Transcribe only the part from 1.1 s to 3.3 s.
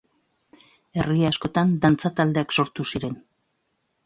askotan dantza taldeak sortu ziren.